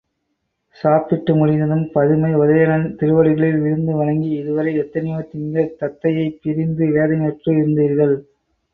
சாப்பிட்டு 0.77 1.31
முடிந்ததும் 1.35 1.83
பதுமை 1.91 2.31
உதயணன் 2.37 2.87
திருவடிகளில் 2.95 3.61
விழுந்து 3.61 3.93
வணங்கி, 3.95 4.31
இதுவரை 4.39 4.73
எத்தனையோ 4.83 5.21
திங்கள் 5.31 5.73
தத்தையைப் 5.79 6.37
பிரிந்து 6.43 6.87
வேதனையுற்று 6.91 7.51
இருந்தீர்கள்! 7.55 8.17